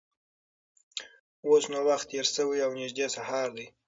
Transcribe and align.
اوس 1.45 1.63
نو 1.71 1.79
وخت 1.89 2.05
تېر 2.11 2.25
شوی 2.35 2.59
او 2.65 2.71
نږدې 2.79 3.05
سهار 3.15 3.47
دی. 3.57 3.67